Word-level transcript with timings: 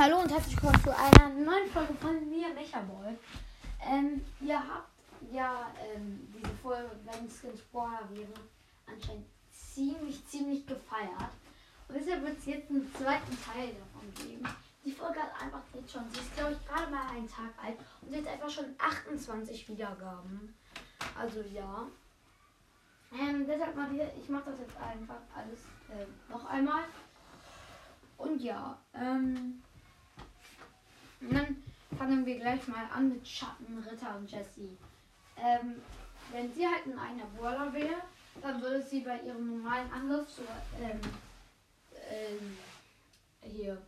Hallo 0.00 0.20
und 0.20 0.30
herzlich 0.30 0.54
willkommen 0.62 0.84
zu 0.84 0.96
einer 0.96 1.28
neuen 1.28 1.68
Folge 1.72 1.92
von 1.94 2.30
mir, 2.30 2.54
Mechaboy. 2.54 3.18
Ähm, 3.84 4.24
ihr 4.40 4.56
habt 4.56 4.92
ja 5.32 5.72
ähm, 5.92 6.32
diese 6.32 6.54
Folge, 6.62 6.90
wenn 7.04 7.28
Skins 7.28 7.58
Spoiler 7.58 8.08
wäre, 8.12 8.28
anscheinend 8.86 9.26
ziemlich, 9.50 10.24
ziemlich 10.24 10.64
gefeiert. 10.68 11.32
Und 11.88 11.96
deshalb 11.96 12.22
wird 12.22 12.38
es 12.38 12.46
jetzt 12.46 12.70
einen 12.70 12.88
zweiten 12.94 13.36
Teil 13.42 13.74
davon 13.74 14.14
geben. 14.24 14.48
Die 14.84 14.92
Folge 14.92 15.18
hat 15.18 15.42
einfach 15.42 15.62
jetzt 15.74 15.90
schon, 15.90 16.08
sie 16.12 16.20
ist 16.20 16.36
glaube 16.36 16.52
ich 16.52 16.68
gerade 16.68 16.92
mal 16.92 17.10
einen 17.10 17.28
Tag 17.28 17.50
alt 17.60 17.78
und 18.02 18.14
hat 18.14 18.26
einfach 18.28 18.50
schon 18.50 18.66
28 18.78 19.68
Wiedergaben. 19.68 20.54
Also 21.18 21.40
ja. 21.52 21.88
Ähm, 23.18 23.48
deshalb 23.48 23.74
mal 23.74 23.90
hier, 23.90 24.12
ich 24.16 24.28
mache 24.28 24.52
das 24.52 24.60
jetzt 24.60 24.76
einfach 24.76 25.22
alles 25.34 25.58
äh, 25.90 26.06
noch 26.30 26.44
einmal. 26.44 26.84
Und 28.16 28.40
ja, 28.40 28.78
ähm, 28.94 29.62
und 31.20 31.34
dann 31.34 31.62
fangen 31.96 32.24
wir 32.24 32.38
gleich 32.38 32.66
mal 32.68 32.84
an 32.94 33.08
mit 33.08 33.26
Schattenritter 33.26 34.16
und 34.16 34.30
Jessie. 34.30 34.76
Ähm, 35.36 35.76
wenn 36.32 36.52
sie 36.52 36.66
halt 36.66 36.86
ein 36.86 36.98
einer 36.98 37.26
Brawler 37.36 37.72
wäre, 37.72 38.02
dann 38.42 38.60
würde 38.60 38.82
sie 38.82 39.00
bei 39.00 39.20
ihrem 39.20 39.62
normalen 39.62 39.90
Angriff 39.92 40.28
so 40.28 40.42
ähm, 40.80 41.00
ähm, 42.10 42.56
hier 43.42 43.80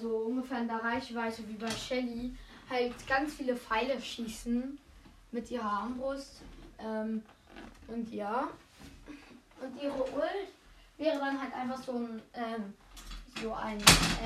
so 0.00 0.16
ungefähr 0.16 0.60
in 0.60 0.68
der 0.68 0.82
Reichweite 0.82 1.48
wie 1.48 1.54
bei 1.54 1.70
Shelly 1.70 2.36
halt 2.68 2.94
ganz 3.06 3.34
viele 3.34 3.56
Pfeile 3.56 4.00
schießen 4.00 4.78
mit 5.32 5.50
ihrer 5.50 5.64
Armbrust. 5.64 6.42
Ähm, 6.78 7.22
und 7.88 8.12
ja. 8.12 8.48
Und 9.60 9.82
ihre 9.82 10.02
Ult 10.02 10.48
wäre 10.98 11.18
dann 11.18 11.40
halt 11.40 11.54
einfach 11.54 11.82
so 11.82 11.92
ein 11.92 12.22
ähm, 12.34 12.74
so 13.42 13.52
ein 13.52 13.78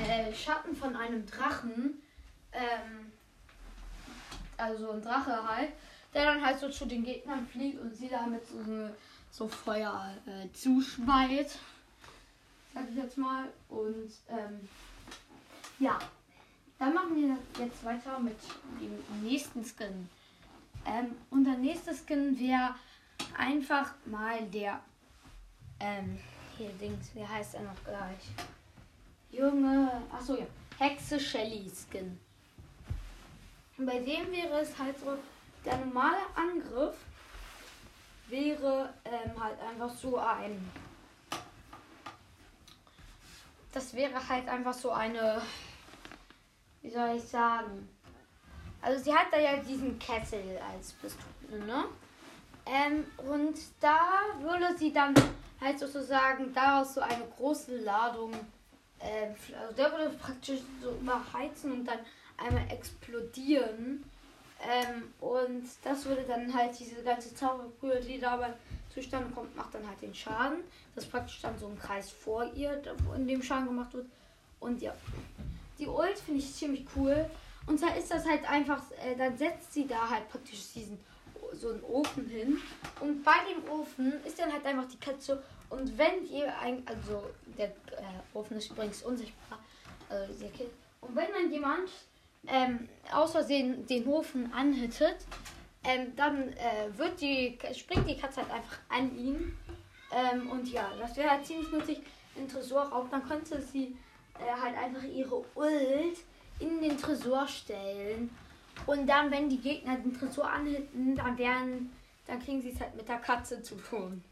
äh, 0.07 0.33
Schatten 0.33 0.75
von 0.75 0.95
einem 0.95 1.25
Drachen. 1.25 2.01
Ähm, 2.51 3.11
also 4.57 4.91
ein 4.91 5.01
Drache 5.01 5.47
halt, 5.47 5.71
der 6.13 6.25
dann 6.25 6.45
halt 6.45 6.59
so 6.59 6.69
zu 6.69 6.85
den 6.85 7.03
Gegnern 7.03 7.47
fliegt 7.47 7.79
und 7.79 7.95
sie 7.95 8.09
damit 8.09 8.45
so, 8.47 8.89
so 9.31 9.47
Feuer 9.47 10.13
äh, 10.25 10.51
zuschmeit. 10.53 11.57
Sag 12.73 12.89
ich 12.89 12.95
jetzt 12.95 13.17
mal. 13.17 13.45
Und 13.69 14.11
ähm, 14.29 14.67
ja, 15.79 15.97
dann 16.77 16.93
machen 16.93 17.15
wir 17.15 17.37
jetzt 17.63 17.83
weiter 17.83 18.19
mit 18.19 18.37
dem 18.79 19.23
nächsten 19.23 19.63
Skin. 19.63 20.09
Ähm, 20.85 21.15
und 21.29 21.43
der 21.43 21.57
nächste 21.57 21.93
Skin 21.93 22.39
wäre 22.39 22.75
einfach 23.37 23.93
mal 24.05 24.41
der 24.47 24.79
ähm, 25.79 26.19
hier 26.57 26.69
Dings, 26.73 27.13
wie 27.15 27.25
heißt 27.25 27.55
er 27.55 27.63
noch 27.63 27.83
gleich? 27.83 28.29
Junge, 29.31 29.89
achso 30.11 30.35
ja, 30.35 30.45
Hexe 30.77 31.19
Shelly 31.19 31.69
Skin. 31.69 32.19
Bei 33.77 33.99
dem 33.99 34.31
wäre 34.31 34.59
es 34.59 34.77
halt 34.77 34.99
so, 34.99 35.17
der 35.63 35.77
normale 35.77 36.17
Angriff 36.35 36.95
wäre 38.27 38.93
ähm, 39.05 39.41
halt 39.41 39.57
einfach 39.61 39.89
so 39.89 40.17
ein. 40.17 40.69
Das 43.71 43.93
wäre 43.93 44.27
halt 44.27 44.47
einfach 44.49 44.73
so 44.73 44.91
eine. 44.91 45.41
Wie 46.81 46.89
soll 46.89 47.15
ich 47.15 47.23
sagen? 47.23 47.87
Also 48.81 49.03
sie 49.03 49.13
hat 49.13 49.27
da 49.31 49.39
ja 49.39 49.57
diesen 49.57 49.97
Kessel 49.97 50.59
als 50.71 50.93
Pistole, 50.93 51.65
ne? 51.65 51.85
Ähm, 52.65 53.05
und 53.17 53.57
da 53.79 53.99
würde 54.39 54.77
sie 54.77 54.91
dann 54.91 55.13
halt 55.59 55.79
sozusagen 55.79 56.53
daraus 56.53 56.95
so 56.95 57.01
eine 57.01 57.25
große 57.37 57.77
Ladung 57.77 58.33
äh, 59.03 59.55
also 59.57 59.75
der 59.75 59.91
würde 59.91 60.09
praktisch 60.17 60.59
so 60.81 60.91
überheizen 60.91 61.71
und 61.71 61.85
dann 61.85 61.99
einmal 62.37 62.65
explodieren. 62.69 64.03
Ähm, 64.63 65.13
und 65.19 65.63
das 65.83 66.05
würde 66.05 66.23
dann 66.23 66.53
halt 66.53 66.77
diese 66.79 67.01
ganze 67.01 67.33
Zauberbrühe, 67.33 67.99
die 67.99 68.19
dabei 68.19 68.53
zustande 68.93 69.33
kommt, 69.33 69.55
macht 69.55 69.73
dann 69.73 69.87
halt 69.87 70.01
den 70.01 70.13
Schaden. 70.13 70.59
Das 70.93 71.05
ist 71.05 71.11
praktisch 71.11 71.41
dann 71.41 71.57
so 71.57 71.67
ein 71.67 71.79
Kreis 71.79 72.11
vor 72.11 72.45
ihr, 72.53 72.81
in 73.15 73.27
dem 73.27 73.41
Schaden 73.41 73.67
gemacht 73.67 73.93
wird. 73.93 74.05
Und 74.59 74.81
ja, 74.81 74.93
die 75.79 75.87
Ult 75.87 76.19
finde 76.19 76.41
ich 76.41 76.53
ziemlich 76.53 76.85
cool. 76.95 77.29
Und 77.65 77.81
da 77.81 77.87
ist 77.93 78.11
das 78.11 78.25
halt 78.25 78.47
einfach, 78.49 78.83
äh, 79.03 79.15
dann 79.15 79.35
setzt 79.37 79.73
sie 79.73 79.87
da 79.87 80.09
halt 80.09 80.29
praktisch 80.29 80.73
diesen 80.73 80.99
so 81.53 81.69
einen 81.69 81.83
Ofen 81.83 82.27
hin. 82.27 82.57
Und 82.99 83.23
bei 83.23 83.37
dem 83.49 83.69
Ofen 83.69 84.13
ist 84.25 84.39
dann 84.39 84.51
halt 84.51 84.65
einfach 84.65 84.87
die 84.87 84.99
Katze 84.99 85.41
und 85.71 85.97
wenn 85.97 86.27
ihr 86.29 86.53
ein, 86.59 86.83
also 86.85 87.23
äh, 88.01 88.37
Ofen 88.37 88.57
ist 88.57 88.71
übrigens 88.71 89.03
unsichtbar, 89.03 89.59
also 90.09 90.33
sehr 90.33 90.49
kind. 90.49 90.69
Und 91.01 91.15
wenn 91.15 91.31
dann 91.31 91.51
jemand 91.51 91.89
ähm, 92.47 92.89
aus 93.11 93.33
den 93.47 94.07
Ofen 94.07 94.51
anhittet, 94.53 95.17
ähm, 95.83 96.15
dann 96.15 96.49
äh, 96.53 96.95
wird 96.95 97.19
die, 97.21 97.57
springt 97.73 98.07
die 98.07 98.17
Katze 98.17 98.41
halt 98.41 98.51
einfach 98.51 98.77
an 98.89 99.17
ihn. 99.17 99.57
Ähm, 100.11 100.49
und 100.49 100.67
ja, 100.71 100.91
das 100.99 101.15
wäre 101.17 101.31
halt 101.31 101.45
ziemlich 101.45 101.71
nützlich 101.71 102.01
in 102.35 102.47
Tresorraub. 102.47 103.09
Dann 103.09 103.27
könnte 103.27 103.61
sie 103.61 103.95
äh, 104.35 104.61
halt 104.61 104.77
einfach 104.77 105.03
ihre 105.03 105.43
Ult 105.55 106.17
in 106.59 106.81
den 106.81 106.97
Tresor 106.97 107.47
stellen. 107.47 108.29
Und 108.85 109.07
dann, 109.07 109.31
wenn 109.31 109.49
die 109.49 109.59
Gegner 109.59 109.97
den 109.97 110.13
Tresor 110.13 110.49
anhitten, 110.49 111.15
dann 111.15 111.37
werden, 111.37 111.91
dann 112.27 112.39
kriegen 112.39 112.61
sie 112.61 112.71
es 112.71 112.79
halt 112.79 112.95
mit 112.95 113.07
der 113.07 113.17
Katze 113.17 113.61
zu 113.63 113.75
tun. 113.75 114.23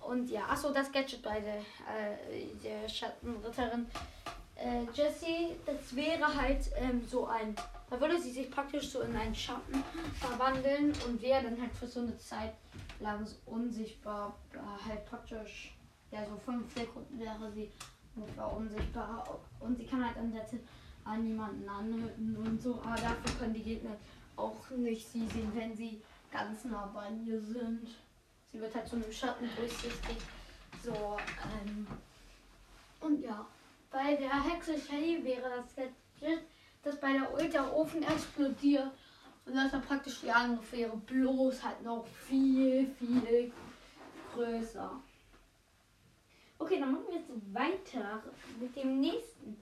Und 0.00 0.30
ja, 0.30 0.42
achso, 0.48 0.72
das 0.72 0.90
Gadget 0.90 1.22
bei 1.22 1.40
der, 1.40 1.58
äh, 1.58 2.46
der 2.62 2.88
Schattenritterin 2.88 3.86
äh, 4.56 4.84
Jessie, 4.92 5.56
das 5.64 5.94
wäre 5.94 6.34
halt 6.34 6.70
ähm, 6.76 7.02
so 7.06 7.26
ein, 7.26 7.54
da 7.88 8.00
würde 8.00 8.20
sie 8.20 8.30
sich 8.30 8.50
praktisch 8.50 8.90
so 8.90 9.00
in 9.00 9.16
einen 9.16 9.34
Schatten 9.34 9.82
verwandeln 10.18 10.92
und 11.06 11.20
wäre 11.22 11.44
dann 11.44 11.60
halt 11.60 11.72
für 11.72 11.86
so 11.86 12.00
eine 12.00 12.16
Zeit 12.18 12.54
lang 13.00 13.26
unsichtbar, 13.46 14.34
äh, 14.52 14.88
halt 14.88 15.06
praktisch, 15.06 15.74
ja 16.10 16.20
so 16.26 16.36
fünf 16.44 16.74
Sekunden 16.74 17.18
wäre 17.18 17.50
sie 17.52 17.70
ungefähr 18.16 18.52
unsichtbar 18.52 19.40
und 19.60 19.76
sie 19.78 19.86
kann 19.86 20.04
halt 20.04 20.16
an 20.16 20.32
der 20.32 20.46
Zeit 20.46 20.60
an 21.04 21.24
niemanden 21.24 21.68
anhüten 21.68 22.36
und 22.36 22.60
so, 22.60 22.74
aber 22.84 22.96
dafür 22.96 23.38
können 23.38 23.54
die 23.54 23.62
Gegner 23.62 23.96
auch 24.36 24.70
nicht 24.76 25.08
sie 25.08 25.26
sehen, 25.28 25.50
wenn 25.54 25.74
sie 25.74 26.02
ganz 26.30 26.64
nah 26.64 26.90
bei 26.94 27.08
ihr 27.24 27.40
sind. 27.40 27.88
Sie 28.52 28.60
wird 28.60 28.74
halt 28.74 28.88
so 28.88 28.96
einem 28.96 29.12
Schatten 29.12 29.48
durchsichtig. 29.56 30.16
So, 30.82 31.16
ähm. 31.64 31.86
Und 33.00 33.20
ja. 33.22 33.46
Bei 33.90 34.14
der 34.14 34.44
Hexe 34.44 34.78
Shelly 34.78 35.24
wäre 35.24 35.50
das 35.50 35.74
Gadget, 35.74 36.44
dass 36.82 37.00
bei 37.00 37.12
der 37.12 37.32
Ult 37.32 37.58
Ofen 37.58 38.02
explodiert. 38.04 38.90
Und 39.44 39.56
das 39.56 39.72
dann 39.72 39.82
praktisch 39.82 40.20
die 40.20 40.30
Angriff 40.30 40.70
wäre 40.72 40.96
bloß 40.96 41.64
halt 41.64 41.82
noch 41.82 42.06
viel, 42.06 42.88
viel 42.98 43.52
größer. 44.32 45.02
Okay, 46.58 46.78
dann 46.78 46.92
machen 46.92 47.06
wir 47.08 47.16
jetzt 47.16 47.54
weiter 47.54 48.22
mit 48.60 48.76
dem 48.76 49.00
nächsten 49.00 49.60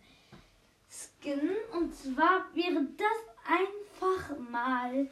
Skin. 0.91 1.57
Und 1.73 1.95
zwar 1.95 2.45
wäre 2.55 2.87
das 2.97 3.19
einfach 3.47 4.39
mal 4.39 5.09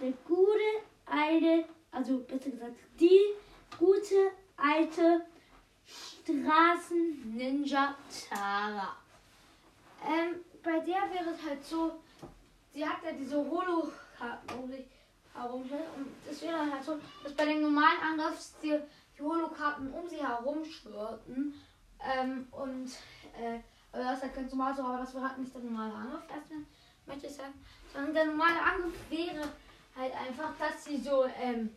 der 0.00 0.12
gute 0.26 0.84
alte 1.06 1.64
also 2.00 2.18
besser 2.20 2.50
gesagt, 2.50 2.72
die 2.98 3.20
gute 3.78 4.32
alte 4.56 5.26
Straßen-Ninja 6.24 7.94
Tara. 8.28 8.96
Ähm, 10.06 10.36
bei 10.62 10.78
der 10.80 11.02
wäre 11.12 11.30
es 11.34 11.46
halt 11.46 11.64
so, 11.64 12.00
sie 12.72 12.86
hat 12.86 13.02
ja 13.04 13.12
diese 13.12 13.36
Holo-Karten 13.36 14.58
um 14.58 14.70
sich 14.70 14.86
herum 15.34 15.62
und 15.62 16.08
es 16.30 16.42
wäre 16.42 16.70
halt 16.70 16.82
so, 16.82 16.98
dass 17.22 17.34
bei 17.34 17.44
den 17.44 17.62
normalen 17.62 18.00
Angriffs 18.00 18.54
die, 18.62 18.78
Holo-Karten 19.20 19.92
um 19.92 20.08
sie 20.08 20.26
herum 20.26 20.64
schwirrten. 20.64 21.52
Ähm, 22.02 22.46
und 22.52 22.86
äh, 23.38 23.60
also 23.92 24.08
das 24.08 24.16
ist 24.16 24.22
halt 24.22 24.34
ganz 24.34 24.52
normal 24.52 24.74
so, 24.74 24.82
aber 24.82 24.96
das 24.96 25.12
wäre 25.12 25.28
halt 25.28 25.36
nicht 25.36 25.54
der 25.54 25.60
normale 25.60 25.92
Angriff 25.92 26.22
erstmal, 26.34 26.60
möchte 27.04 27.26
ich 27.26 27.34
sagen. 27.34 27.52
Sondern 27.92 28.14
der 28.14 28.24
normale 28.24 28.62
Angriff 28.62 28.94
wäre 29.10 29.46
halt 29.94 30.14
einfach, 30.14 30.56
dass 30.58 30.84
sie 30.84 30.96
so, 30.96 31.26
ähm, 31.38 31.70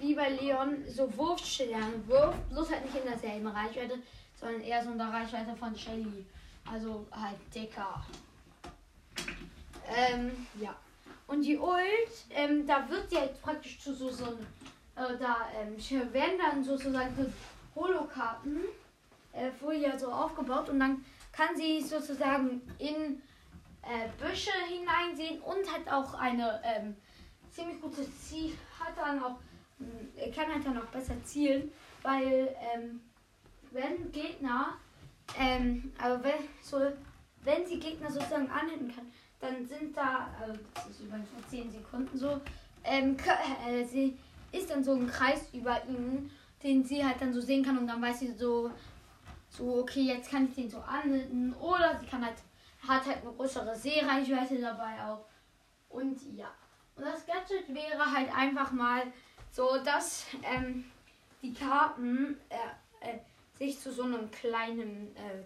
wie 0.00 0.14
bei 0.14 0.28
Leon, 0.30 0.84
so 0.88 1.14
Wurfschildern 1.16 2.06
wirft, 2.06 2.48
bloß 2.50 2.70
halt 2.70 2.84
nicht 2.84 2.96
in 2.96 3.10
derselben 3.10 3.46
Reichweite, 3.46 3.98
sondern 4.38 4.60
eher 4.60 4.82
so 4.82 4.90
in 4.90 4.98
der 4.98 5.08
Reichweite 5.08 5.56
von 5.56 5.76
Shelly. 5.76 6.24
Also 6.70 7.06
halt 7.10 7.38
dicker. 7.54 8.04
Ähm, 9.88 10.46
ja. 10.60 10.74
Und 11.26 11.42
die 11.42 11.58
Ult, 11.58 12.26
ähm, 12.30 12.66
da 12.66 12.88
wird 12.88 13.10
sie 13.10 13.18
halt 13.18 13.40
praktisch 13.42 13.78
zu 13.78 13.94
so, 13.94 14.10
so 14.10 14.38
äh, 14.96 15.16
da 15.18 15.48
ähm, 15.54 15.76
werden 16.12 16.38
dann 16.38 16.64
sozusagen 16.64 17.14
so 17.16 17.80
Holokarten 17.80 18.60
äh, 19.32 19.50
vorher 19.50 19.98
so 19.98 20.10
aufgebaut 20.10 20.68
und 20.68 20.80
dann 20.80 21.04
kann 21.32 21.56
sie 21.56 21.80
sozusagen 21.80 22.62
in 22.78 23.22
äh, 23.82 24.08
Büsche 24.18 24.50
hineinsehen 24.68 25.40
und 25.40 25.72
hat 25.72 25.88
auch 25.90 26.14
eine 26.14 26.60
ähm, 26.64 26.96
ziemlich 27.50 27.80
gutes 27.80 28.06
Ziel, 28.28 28.56
hat 28.78 28.96
dann 28.96 29.22
auch, 29.22 29.38
er 30.16 30.30
kann 30.32 30.52
halt 30.52 30.66
dann 30.66 30.78
auch 30.78 30.86
besser 30.86 31.14
zielen, 31.24 31.70
weil 32.02 32.54
ähm, 32.74 33.00
wenn 33.70 34.10
Gegner, 34.12 34.74
ähm, 35.38 35.92
aber 35.98 36.24
wenn, 36.24 36.48
so, 36.62 36.78
wenn 37.42 37.66
sie 37.66 37.78
Gegner 37.78 38.10
sozusagen 38.10 38.50
anhängen 38.50 38.92
kann, 38.94 39.06
dann 39.40 39.66
sind 39.66 39.96
da, 39.96 40.28
also 40.40 40.58
das 40.74 40.90
ist 40.90 41.00
übrigens 41.00 41.28
vor 41.30 41.46
10 41.48 41.70
Sekunden 41.70 42.18
so, 42.18 42.40
ähm, 42.84 43.16
äh, 43.68 43.84
sie 43.84 44.18
ist 44.52 44.70
dann 44.70 44.82
so 44.82 44.94
ein 44.94 45.06
Kreis 45.06 45.48
über 45.52 45.84
ihnen, 45.86 46.30
den 46.62 46.82
sie 46.82 47.04
halt 47.04 47.20
dann 47.20 47.32
so 47.32 47.40
sehen 47.40 47.64
kann 47.64 47.78
und 47.78 47.86
dann 47.86 48.02
weiß 48.02 48.20
sie 48.20 48.32
so, 48.32 48.70
so 49.50 49.80
okay, 49.80 50.00
jetzt 50.00 50.30
kann 50.30 50.48
ich 50.48 50.54
den 50.54 50.70
so 50.70 50.78
anhalten 50.78 51.54
oder 51.54 51.98
sie 52.00 52.06
kann 52.06 52.24
halt, 52.24 52.36
hat 52.86 53.06
halt 53.06 53.22
eine 53.22 53.32
größere 53.32 53.76
Sehreichweite 53.76 54.60
dabei 54.60 55.04
auch 55.04 55.24
und 55.88 56.20
ja. 56.34 56.50
Und 56.96 57.04
das 57.04 57.24
Gadget 57.26 57.72
wäre 57.72 58.12
halt 58.12 58.34
einfach 58.34 58.72
mal 58.72 59.02
so, 59.52 59.82
dass 59.84 60.26
ähm, 60.42 60.84
die 61.42 61.52
Karten 61.52 62.36
äh, 62.48 63.08
äh, 63.08 63.18
sich 63.58 63.78
zu 63.78 63.92
so 63.92 64.04
einem 64.04 64.30
kleinen 64.30 65.14
äh, 65.16 65.44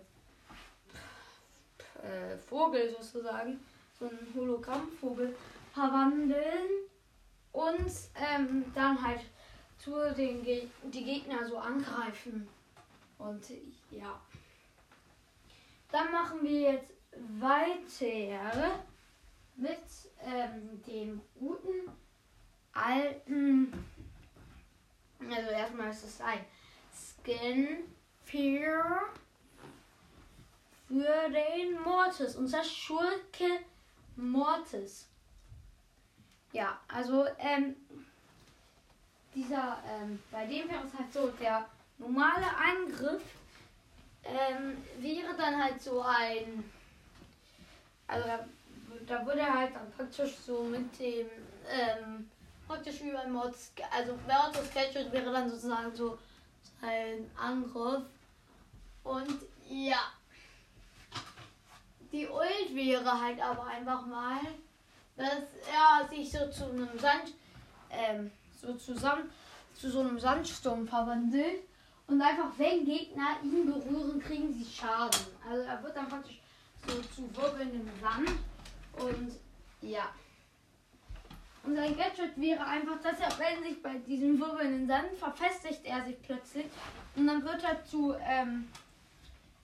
äh, 2.07 2.37
Vogel 2.39 2.91
sozusagen, 2.91 3.61
so 3.99 4.07
ein 4.07 4.19
Hologrammvogel, 4.35 5.35
verwandeln 5.73 6.69
und 7.53 7.93
ähm, 8.17 8.65
dann 8.75 9.03
halt 9.03 9.21
zu 9.79 9.93
den 10.15 10.43
Ge 10.43 10.69
die 10.83 11.05
Gegner 11.05 11.47
so 11.47 11.59
angreifen. 11.59 12.49
Und 13.19 13.45
ja. 13.91 14.21
Dann 15.91 16.11
machen 16.11 16.43
wir 16.43 16.73
jetzt 16.73 16.93
weiter 17.39 18.85
mit 19.57 19.79
ähm, 20.25 20.83
dem 20.87 21.21
guten 21.39 21.91
alten. 22.73 23.73
Also 25.35 25.51
erstmal 25.51 25.91
ist 25.91 26.05
es 26.05 26.21
ein 26.21 26.45
Skin 26.93 27.79
für 28.25 29.03
für 30.89 31.31
den 31.31 31.81
Mortis, 31.83 32.37
unser 32.37 32.63
Schurke 32.63 33.61
Mortis. 34.17 35.09
Ja, 36.53 36.79
also 36.87 37.27
ähm, 37.39 37.77
dieser, 39.35 39.83
ähm, 39.89 40.23
bei 40.31 40.45
dem 40.45 40.69
wäre 40.69 40.85
es 40.85 40.93
halt 40.93 41.11
so, 41.11 41.29
der 41.29 41.67
normale 41.97 42.47
Angriff 42.57 43.23
ähm, 44.25 44.77
wäre 44.99 45.35
dann 45.37 45.65
halt 45.65 45.81
so 45.81 46.03
ein, 46.03 46.71
also 48.07 48.29
da, 48.29 48.47
da 49.07 49.27
würde 49.27 49.41
er 49.41 49.59
halt 49.59 49.75
dann 49.75 49.91
praktisch 49.93 50.37
so 50.37 50.63
mit 50.65 50.99
dem, 50.99 51.27
ähm, 51.71 52.31
praktisch 52.73 53.03
wie 53.03 53.13
beim 53.13 53.33
Mods, 53.33 53.71
also 53.91 54.19
Vertus 54.27 54.73
Gadget 54.73 55.13
wäre 55.13 55.31
dann 55.31 55.51
sozusagen 55.51 55.95
so 55.95 56.19
sein 56.81 57.31
Angriff. 57.37 58.05
Und 59.05 59.43
ja, 59.69 60.01
die 62.11 62.27
Ult 62.27 62.75
wäre 62.75 63.21
halt 63.21 63.43
aber 63.43 63.67
einfach 63.67 64.07
mal, 64.07 64.41
dass 65.17 65.45
er 65.71 66.09
sich 66.09 66.33
so 66.33 66.51
zu 66.51 66.65
einem 66.71 66.99
Sand, 66.99 67.35
ähm, 67.91 68.31
so 68.59 68.73
zusammen 68.75 69.31
zu 69.75 69.91
so 69.91 70.01
einem 70.01 70.19
Sandsturm 70.19 70.89
verwandelt 70.89 71.65
und 72.07 72.23
einfach 72.23 72.53
wenn 72.57 72.87
Gegner 72.87 73.37
ihn 73.43 73.67
berühren, 73.67 74.19
kriegen 74.19 74.55
sie 74.55 74.65
Schaden. 74.65 75.27
Also 75.47 75.63
er 75.63 75.83
wird 75.83 75.95
dann 75.95 76.09
praktisch 76.09 76.41
so 76.87 76.95
zu 77.15 77.37
wirbelndem 77.37 77.89
Sand 78.01 78.31
und 78.99 79.33
ja. 79.83 80.09
Und 81.65 81.77
sein 81.77 81.97
Gadget 81.97 82.39
wäre 82.41 82.65
einfach, 82.65 83.01
dass 83.03 83.21
er, 83.21 83.31
wenn 83.39 83.63
sich 83.63 83.83
bei 83.83 83.95
diesem 83.99 84.39
wirbelnden 84.41 84.89
Sand 84.89 85.17
verfestigt 85.17 85.85
er 85.85 86.05
sich 86.05 86.21
plötzlich 86.23 86.67
und 87.15 87.27
dann 87.27 87.45
wird 87.45 87.63
er 87.63 87.85
zu 87.85 88.15
ähm, 88.21 88.69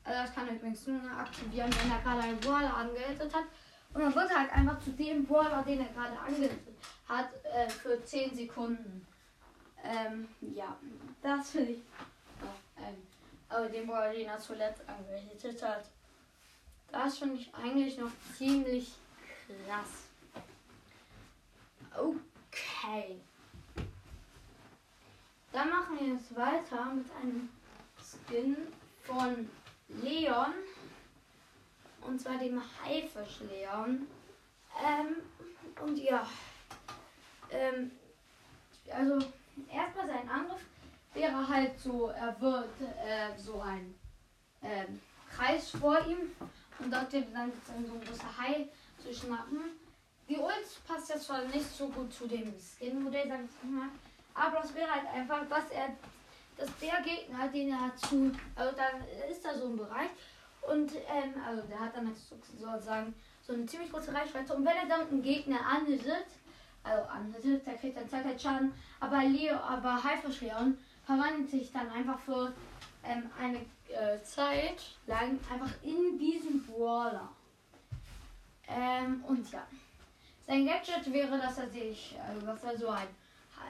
also 0.08 0.22
das 0.22 0.34
kann 0.34 0.48
er 0.48 0.54
übrigens 0.54 0.86
nur 0.86 1.02
aktivieren, 1.10 1.70
wenn 1.70 1.90
er 1.90 1.98
gerade 1.98 2.22
einen 2.22 2.40
Brawler 2.40 2.74
angeleitet 2.74 3.34
hat. 3.34 3.44
Und 3.92 4.02
dann 4.02 4.14
wird 4.14 4.30
er 4.30 4.40
halt 4.40 4.52
einfach 4.52 4.80
zu 4.80 4.90
dem 4.92 5.26
Brawler, 5.26 5.62
den 5.62 5.80
er 5.80 5.92
gerade 5.92 6.18
angeleitet 6.18 6.58
hat, 7.06 7.28
äh, 7.44 7.68
für 7.68 8.02
10 8.02 8.34
Sekunden. 8.34 9.06
Ähm, 9.84 10.28
ja, 10.40 10.76
das 11.22 11.50
finde 11.50 11.72
ich 11.72 11.78
noch, 12.40 12.84
ähm, 12.84 12.96
aber 13.50 13.68
den 13.68 13.86
Brawler, 13.86 14.12
den 14.14 14.28
er 14.28 14.38
zuletzt 14.38 14.82
angerichtet 14.88 15.62
hat. 15.62 15.84
Das 16.90 17.18
finde 17.18 17.36
ich 17.36 17.54
eigentlich 17.54 17.98
noch 17.98 18.10
ziemlich 18.34 18.92
krass. 19.66 20.07
Okay. 21.98 23.20
Dann 25.52 25.70
machen 25.70 25.98
wir 25.98 26.14
jetzt 26.14 26.34
weiter 26.36 26.92
mit 26.94 27.06
einem 27.20 27.48
Skin 28.00 28.56
von 29.02 29.48
Leon. 29.88 30.54
Und 32.02 32.20
zwar 32.20 32.38
dem 32.38 32.62
Haifisch 32.82 33.40
Leon. 33.50 34.06
Ähm, 34.80 35.16
und 35.82 35.98
ja. 35.98 36.26
Ähm, 37.50 37.90
also 38.92 39.18
erstmal 39.70 40.06
sein 40.06 40.28
Angriff 40.28 40.64
wäre 41.14 41.48
halt 41.48 41.78
so, 41.78 42.08
er 42.08 42.40
wird 42.40 42.80
äh, 42.80 43.36
so 43.36 43.60
ein 43.60 43.94
ähm, 44.62 45.00
Kreis 45.34 45.70
vor 45.70 45.98
ihm 46.06 46.30
und 46.78 46.92
dort 46.92 47.12
wird 47.12 47.34
dann 47.34 47.52
so 47.66 47.72
ein 47.72 48.04
großer 48.04 48.38
Hai 48.38 48.68
zu 49.02 49.12
schnappen. 49.12 49.87
Die 50.28 50.36
Ult 50.36 50.86
passt 50.86 51.08
jetzt 51.08 51.24
zwar 51.26 51.42
nicht 51.44 51.74
so 51.74 51.88
gut 51.88 52.12
zu 52.12 52.26
dem 52.26 52.54
Skin-Modell, 52.58 53.28
sag 53.28 53.40
ich 53.40 53.70
mal, 53.70 53.88
aber 54.34 54.62
es 54.62 54.74
wäre 54.74 54.90
halt 54.90 55.06
einfach, 55.14 55.48
dass 55.48 55.70
er 55.70 55.96
dass 56.58 56.68
der 56.80 57.00
Gegner, 57.02 57.48
den 57.48 57.70
er 57.70 57.94
zu, 57.96 58.32
also 58.56 58.76
dann 58.76 59.30
ist 59.30 59.44
da 59.44 59.56
so 59.56 59.68
ein 59.68 59.76
Bereich 59.76 60.10
und 60.62 60.92
ähm, 60.92 61.34
also 61.46 61.62
der 61.62 61.78
hat 61.78 61.96
dann 61.96 62.12
sozusagen 62.14 63.14
so 63.46 63.52
eine 63.52 63.64
ziemlich 63.66 63.90
große 63.90 64.12
Reichweite 64.12 64.54
und 64.54 64.66
wenn 64.66 64.76
er 64.76 64.86
dann 64.86 65.08
einen 65.08 65.22
Gegner 65.22 65.60
anhittet, 65.64 66.26
also 66.82 67.08
anhittet, 67.08 67.66
der 67.66 67.74
kriegt 67.76 67.96
dann 67.96 68.08
Zeit 68.08 68.40
Schaden, 68.42 68.74
aber 69.00 69.22
Leo, 69.22 69.56
aber 69.56 70.02
Haifisch 70.02 70.40
Leon 70.40 70.76
verwandelt 71.06 71.48
sich 71.48 71.72
dann 71.72 71.88
einfach 71.90 72.18
für 72.18 72.52
ähm, 73.04 73.30
eine 73.40 73.58
äh, 73.88 74.22
Zeit 74.22 74.82
lang 75.06 75.38
einfach 75.50 75.70
in 75.82 76.18
diesen 76.18 76.66
Brawler. 76.66 77.30
Ähm, 78.68 79.24
und 79.26 79.50
ja. 79.50 79.66
Sein 80.48 80.64
Gadget 80.64 81.12
wäre, 81.12 81.38
dass 81.38 81.58
er 81.58 81.68
sich, 81.68 82.16
also 82.26 82.46
dass 82.46 82.64
er 82.64 82.78
so 82.78 82.88
ein 82.88 83.06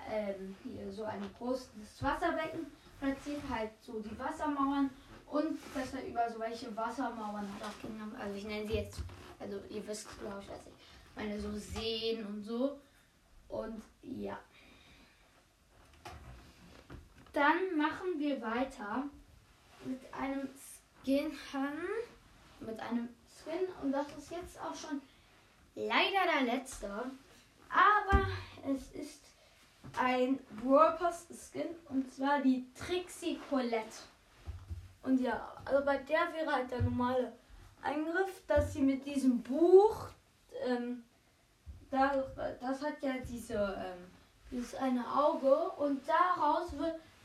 ähm, 0.08 0.54
hier 0.62 0.92
so 0.92 1.02
ein 1.04 1.20
großes 1.36 1.68
Wasserbecken 2.00 2.66
platziert, 3.00 3.42
halt 3.50 3.70
so 3.80 3.98
die 4.00 4.16
Wassermauern 4.16 4.88
und 5.26 5.58
dass 5.74 5.92
er 5.94 6.06
über 6.06 6.30
so 6.30 6.38
welche 6.38 6.74
Wassermauern 6.76 7.48
hat 7.54 7.68
auch 7.68 7.80
Kinder, 7.80 8.06
also 8.18 8.36
ich 8.36 8.44
nenne 8.44 8.68
sie 8.68 8.74
jetzt, 8.74 9.00
also 9.40 9.58
ihr 9.68 9.86
wisst 9.88 10.06
glaube 10.20 10.40
ich, 10.40 10.48
was 10.48 10.60
ich 10.66 11.16
meine, 11.16 11.40
so 11.40 11.50
Seen 11.58 12.24
und 12.24 12.42
so. 12.44 12.78
Und 13.48 13.82
ja. 14.02 14.38
Dann 17.32 17.76
machen 17.76 18.18
wir 18.18 18.40
weiter 18.40 19.02
mit 19.84 20.00
einem 20.14 20.48
Skin, 21.02 21.32
mit 22.60 22.78
einem 22.78 23.08
Skin 23.26 23.66
und 23.82 23.90
das 23.90 24.06
ist 24.16 24.30
jetzt 24.30 24.60
auch 24.60 24.74
schon 24.74 25.00
leider 25.86 26.32
der 26.32 26.56
letzte, 26.56 26.88
aber 27.68 28.26
es 28.66 28.90
ist 28.92 29.22
ein 29.96 30.40
Warpass 30.62 31.26
Skin 31.30 31.68
und 31.88 32.12
zwar 32.12 32.40
die 32.40 32.66
Trixie 32.74 33.40
Colette. 33.48 33.98
Und 35.02 35.20
ja, 35.20 35.52
also 35.64 35.84
bei 35.84 35.98
der 35.98 36.32
wäre 36.34 36.52
halt 36.52 36.70
der 36.70 36.82
normale 36.82 37.32
Eingriff, 37.82 38.42
dass 38.46 38.72
sie 38.72 38.82
mit 38.82 39.06
diesem 39.06 39.40
Buch, 39.42 40.08
ähm, 40.66 41.04
da, 41.90 42.22
das 42.60 42.82
hat 42.82 43.00
ja 43.02 43.14
diese, 43.26 43.54
ähm, 43.54 44.10
dieses 44.50 44.74
eine 44.74 45.04
Auge 45.06 45.54
und 45.78 46.02
daraus 46.06 46.72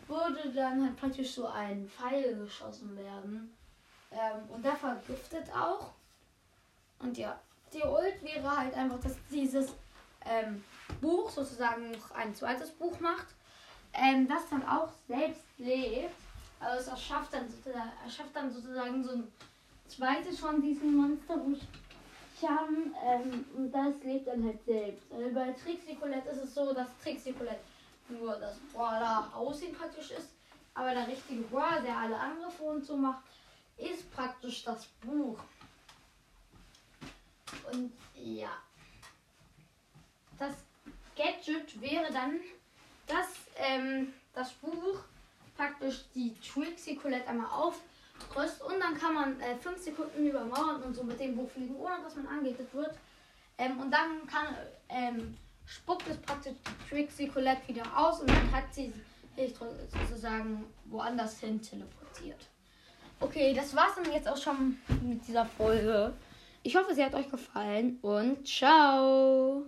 würde 0.08 0.54
dann 0.54 0.86
halt 0.86 0.96
praktisch 0.96 1.34
so 1.34 1.48
ein 1.48 1.90
Pfeil 1.90 2.38
geschossen 2.38 2.96
werden. 2.96 3.54
Ähm, 4.12 4.50
und 4.50 4.64
der 4.64 4.76
vergiftet 4.76 5.50
auch. 5.54 5.92
Und 7.00 7.18
ja, 7.18 7.40
die 7.74 7.84
Ult 7.84 8.24
wäre 8.24 8.58
halt 8.58 8.74
einfach, 8.76 9.00
dass 9.00 9.16
dieses 9.32 9.74
ähm, 10.26 10.64
Buch 11.02 11.30
sozusagen 11.30 11.92
noch 11.92 12.12
ein 12.12 12.34
zweites 12.36 12.72
Buch 12.72 13.00
macht, 13.00 13.28
ähm, 13.94 14.28
das 14.28 14.50
dann 14.50 14.68
auch 14.68 14.90
selbst 15.08 15.44
lebt. 15.58 16.16
Also 16.60 16.82
es 16.82 16.88
erschafft 16.88 17.34
dann, 17.34 17.46
erschafft 18.04 18.36
dann 18.36 18.52
sozusagen 18.52 19.04
so 19.04 19.12
ein 19.12 19.28
zweites 19.88 20.40
von 20.40 20.62
diesen 20.62 20.96
Monsterbuchstaben 20.96 22.96
ähm, 23.06 23.46
und 23.56 23.72
das 23.72 24.04
lebt 24.04 24.28
dann 24.28 24.46
halt 24.46 24.64
selbst. 24.66 25.12
Also 25.12 25.34
bei 25.34 25.52
Trixie 25.52 25.96
Colette 25.96 26.30
ist 26.30 26.44
es 26.44 26.54
so, 26.54 26.74
dass 26.74 26.88
Trixie 27.04 27.34
Colette 27.34 27.60
nur 28.10 28.36
das 28.36 28.58
Brawler 28.74 29.30
Aussehen 29.36 29.76
praktisch 29.76 30.12
ist, 30.12 30.30
aber 30.74 30.92
der 30.92 31.08
richtige 31.08 31.42
Brawler, 31.44 31.82
der 31.82 31.98
alle 31.98 32.18
Angriffe 32.18 32.64
und 32.64 32.86
so 32.86 32.96
macht, 32.96 33.24
ist 33.78 34.12
praktisch 34.14 34.64
das 34.64 34.86
Buch. 35.02 35.40
Und 37.72 37.92
ja, 38.16 38.52
das 40.40 40.54
Gadget 41.16 41.80
wäre 41.82 42.12
dann, 42.12 42.40
dass 43.08 43.28
ähm, 43.58 44.14
das 44.34 44.52
Buch 44.54 45.00
praktisch 45.56 46.06
die 46.16 46.36
Trixie 46.42 46.96
Colette 46.96 47.28
einmal 47.28 47.52
auf 47.52 47.80
Rüst 48.36 48.62
und 48.64 48.80
dann 48.80 48.98
kann 48.98 49.14
man 49.14 49.40
äh, 49.42 49.56
fünf 49.56 49.80
Sekunden 49.80 50.28
über 50.28 50.44
Mauern 50.46 50.82
und 50.84 50.96
so 50.96 51.04
mit 51.04 51.20
dem 51.20 51.36
Buch 51.36 51.50
fliegen, 51.50 51.76
ohne 51.76 52.02
dass 52.04 52.16
man 52.16 52.28
angehittet 52.28 52.74
wird. 52.74 52.96
Ähm, 53.58 53.80
und 53.80 53.92
dann 53.92 54.26
kann, 54.28 54.56
ähm, 54.90 55.38
spuckt 55.66 56.08
es 56.08 56.18
praktisch 56.18 56.54
die 56.66 56.90
Trixie 56.90 57.28
Colette 57.28 57.68
wieder 57.68 57.86
aus 57.96 58.22
und 58.22 58.30
dann 58.30 58.52
hat 58.52 58.74
sie 58.74 58.94
sich 59.36 59.54
sozusagen 59.56 60.64
woanders 60.86 61.40
hin 61.40 61.62
teleportiert. 61.62 62.48
Okay, 63.20 63.54
das 63.54 63.76
war's 63.76 63.96
dann 63.96 64.12
jetzt 64.12 64.28
auch 64.28 64.38
schon 64.38 64.78
mit 65.02 65.28
dieser 65.28 65.46
Folge. 65.46 66.14
Ich 66.66 66.78
hoffe, 66.78 66.96
sie 66.96 67.04
hat 67.04 67.14
euch 67.14 67.30
gefallen 67.30 68.00
und 68.02 68.48
ciao! 68.48 69.66